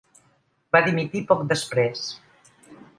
[0.77, 2.05] Va dimitir poc després.